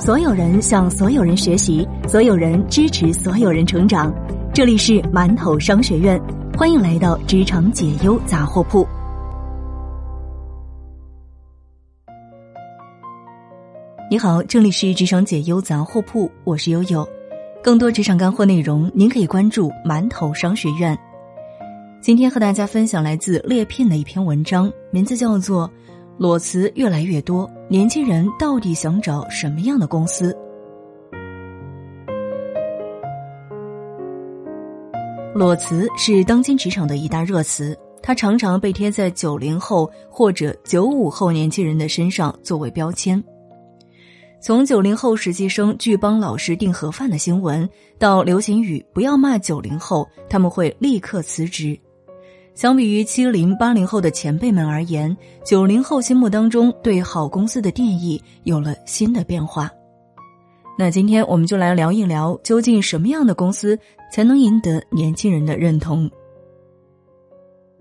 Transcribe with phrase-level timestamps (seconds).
[0.00, 4.10] 所有人向所有人学习，所有人支持所有人成长。
[4.54, 6.18] 这里是馒头商学院，
[6.56, 8.88] 欢迎来到职场解忧杂货铺。
[14.10, 17.06] 你好，这里是职场解忧杂货铺，我是悠悠。
[17.62, 20.98] 更多职场干货内容，您可以关注馒头商学院。
[22.00, 25.70] 今天和大家分享来自猎聘的一篇文章，名字叫做。
[26.20, 30.36] 裸辞越来越多，年轻人到底想找什么样的公司？
[35.34, 43.24] 裸辞是当今职场的一大热词，它常常被贴在九零后或者九五后年轻人的身上作为标签。
[44.42, 47.66] 从九零后实习生拒帮老师订盒饭的新闻，
[47.98, 51.80] 到流行语“不要骂九零后，他们会立刻辞职”。
[52.54, 59.70] 相比于七零八零后的前辈们而言，九零后心目当中对好公司的定义有了新的变化。
[60.78, 63.78] 那今天我们就来聊一聊，究竟什么样的公司
[64.12, 66.10] 才能赢得年轻人的认同？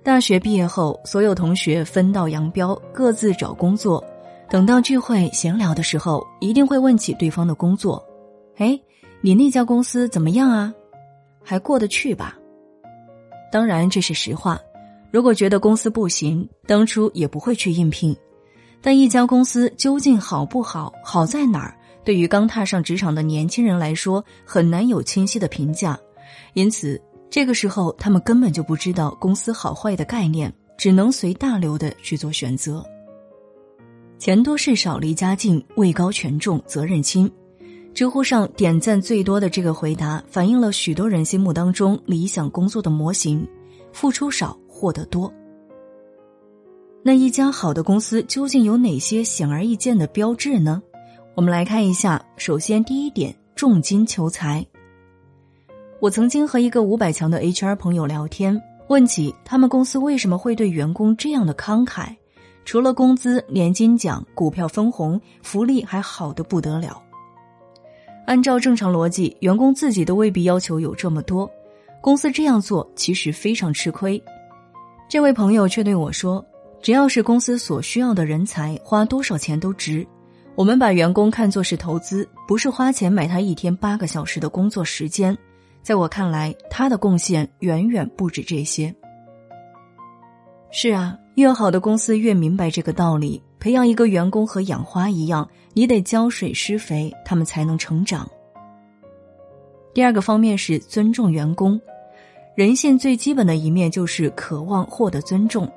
[0.04, 4.04] 大学毕业后，所有同学分道扬镳，各自找工作。
[4.50, 8.04] 等到聚会闲聊的时候，一定会问起对方的工作
[8.58, 8.80] ：“哎，
[9.22, 10.74] 你那家公司怎么样啊？
[11.44, 12.38] 还过得去吧？”
[13.52, 14.60] 当然，这是实话。
[15.12, 18.16] 如果觉得公司不行，当初也不会去应聘。
[18.82, 21.76] 但一家公司究竟好不好，好在哪儿，
[22.06, 26.00] 对于刚踏上职场的年轻人来说，很难有清晰的评价。
[26.54, 32.86] 因此，这个时候他们根本就不知道公司好坏的概念，只能随大流的去做选择。
[34.18, 37.30] 钱多事少离家近，位高权重责任轻。
[38.00, 43.46] 知乎上点赞最多的这个回答，反映了许多人心目当中理想工作的模型：
[43.92, 45.30] 付出少，获得多。
[47.04, 50.82] 那一家好的公司究竟有哪些显而易见的标志呢？
[51.36, 52.26] 我们来看一下。
[52.38, 54.66] 首先，第一点，重金求财。
[56.00, 58.58] 我曾经和一个五百强的 HR 朋友聊天，
[58.88, 62.16] 问起他们公司为什么会对员工这样的慷慨，
[62.64, 67.04] 除了工资、年金奖、股票分红，福利还好的不得了。
[68.30, 71.50] 按照正常逻辑，员工自己都未必要求有这么多，
[72.00, 74.22] 公司这样做其实非常吃亏。
[75.08, 76.46] 这位朋友却对我说
[76.80, 80.06] ：“只要是公司所需要的人才，花多少钱都值。
[80.54, 85.36] 我们把员工看作是投资，不是花钱买他一天八个小时的工作时间。
[85.82, 88.94] 在我看来，他的贡献远远不止这些。”
[90.70, 93.42] 是啊，越好的公司越明白这个道理。
[93.60, 98.30] 培养一个员工和养花一样，你得浇水施肥，他们才能成长。
[99.94, 101.80] 第二个方面是尊重员工，
[102.56, 105.70] 人性最基本的一面就是渴望获得尊重。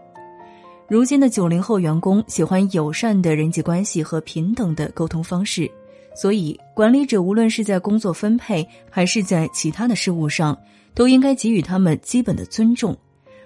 [0.87, 5.69] 如今的九零后员工喜欢友善的人际关系和平等的沟通方式，
[6.15, 10.57] 所以管理者无论是在工作分配还是在其他的事物上，
[10.95, 12.97] 都应该给予他们基本的尊重，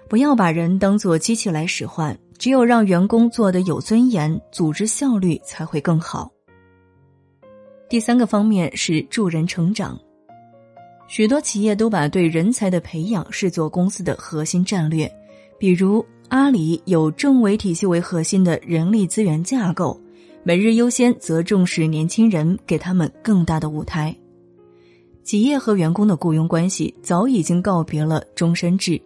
[0.09, 2.15] 不要把人当做机器来使唤。
[2.37, 6.31] 只有让员工做得有尊严，组织效率才会更好。
[7.89, 9.97] 第三个方面是助人成长，
[11.07, 15.09] 许多企业都把对人才的培养视作公司的核心战略，
[15.57, 19.97] 比如阿里有政委体系为核心的人力资源架构，
[20.43, 24.15] 每日优先则重视年轻人，给他们更大的舞台。
[25.23, 29.01] 企业和员工的雇佣关系早已经告别了终身制，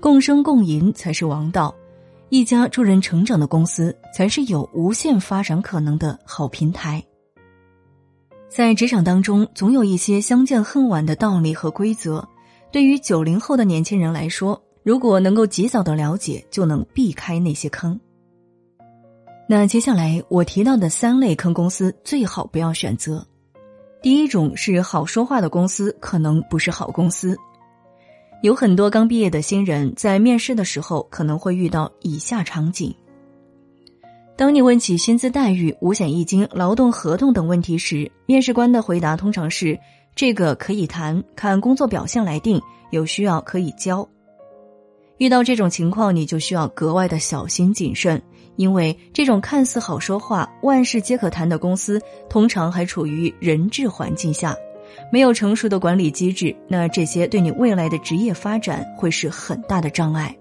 [0.00, 1.74] 共生共赢才是王道。
[2.30, 7.02] 一家助人成长的公司，才是有无限发展可能的好平台。
[8.50, 12.26] 在职场当中，总有一些相见恨晚的道理和规则。
[12.70, 17.98] 对于九零后的年轻人来说，如果能够及早的了解，就能避开那些坑。
[19.48, 23.26] 那接下来我提到的三类坑公司，最好不要选择。
[24.02, 27.34] 第一种是好说话的公司，可能不是好公司。
[28.40, 32.94] 有很多刚毕业的新人在面试的时候可能会遇到以下场景：
[34.36, 39.76] 当你问起薪资待遇、五险一金、劳动合同等问题时，面试官的回答通常是
[40.14, 42.62] “这个可以谈，看工作表现来定，
[42.92, 44.08] 有需要可以交”。
[45.18, 48.22] 遇到这种情况，你就需要格外的小心谨慎，
[48.54, 52.00] 因为这种看似好说话、万事皆可谈的公司，
[52.30, 54.54] 通常还处于人质环境下。
[55.12, 60.36] 没有成熟的管理机制，那这些对你未来的职业发展会是很大的障碍。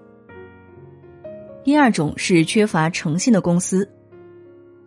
[1.64, 3.90] 第二种是缺乏诚信的公司。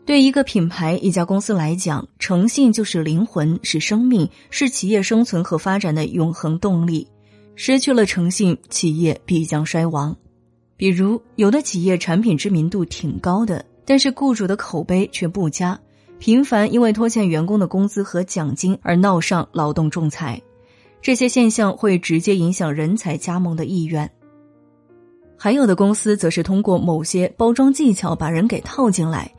[0.07, 7.07] 对一个品牌、一家公司来讲，诚信就是灵魂，是生命，是企业生存和发展的永恒动力。
[7.55, 10.17] 失去了诚信，企业必将衰亡。
[10.77, 15.79] 比如，有的企业产品知名度挺高的，但是雇主的口碑却不佳。
[16.21, 20.39] 频繁因为拖欠员工的工资和奖金而闹上劳动仲裁，
[21.01, 24.09] 这些现象会直接影响人才加盟的意愿。
[25.35, 29.33] 还有的公司则是通过某些包装技巧把人给套进来，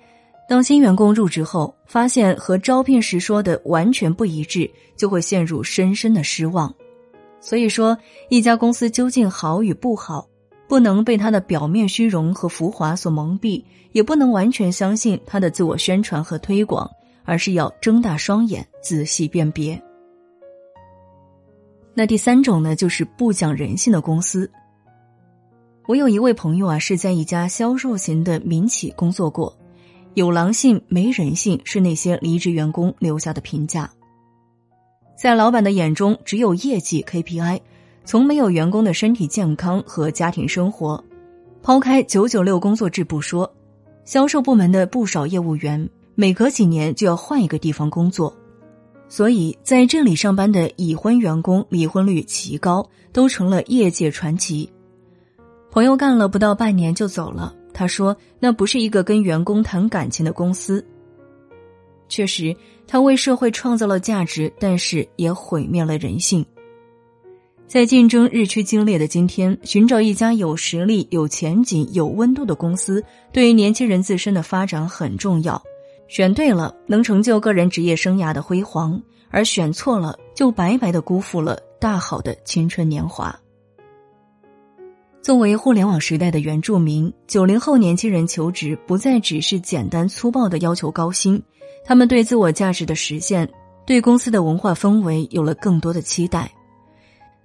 [0.50, 4.68] 当新员工入职后，发现和招聘时说的完全不一致，
[4.98, 6.74] 就会陷入深深的失望。
[7.40, 7.96] 所以说，
[8.30, 10.28] 一家公司究竟好与不好，
[10.72, 16.90] 不能被他的表面虚荣和浮华所蒙蔽，也不能完全相信他的自我宣传和推广，
[17.26, 19.78] 而是要睁大双眼，仔细辨别。
[21.94, 24.50] 那第三种呢，就是不讲人性的公司。
[25.88, 29.54] 我有一位朋友啊，是在一家销售型的民企工作过，
[30.14, 33.92] 有狼性没人性是那些离职员工留下的评价。
[35.18, 37.60] 在老板的眼中，只有业绩 KPI，
[38.04, 41.04] 从没有员工的身体健康和家庭生活。
[41.64, 43.52] 抛开九九六工作制不说，
[44.04, 48.36] 销售部门的不少业务员每隔几年就要换一个地方工作，
[49.08, 54.68] 所以在这里上班的已婚员工离婚率奇高，都成了业界传奇。
[55.70, 57.56] 朋友干了不到半年就走了。
[57.74, 60.86] 他说：“那不是一个跟员工谈感情的公司。”
[62.10, 62.54] 确实，
[62.86, 66.46] 他为社会创造了价值，但是也毁灭了人性。
[67.72, 73.02] 在竞争日趋激烈的今天，寻找一家有实力、有前景、有温度的公司，
[73.32, 75.64] 对于年轻人自身的发展很重要。
[76.10, 83.34] 选对了，能成就个人职业生涯的辉煌；而选错了，就白白的辜负了大好的青春年华。
[85.22, 91.42] 作为互联网时代的原住民，九零后年轻人求职不再只是简单粗暴的要求高薪，
[91.86, 93.50] 他们对自我价值的实现，
[93.86, 96.52] 对公司的文化氛围有了更多的期待。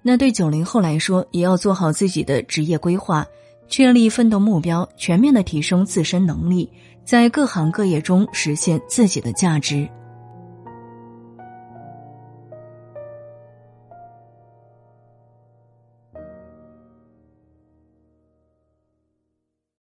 [0.07, 3.27] 那对九零后来说，也要做好自己的职业规划，
[3.67, 6.71] 确立奋斗目标，全面的提升自身能力，
[7.03, 9.85] 在各行各业中实现自己的价值。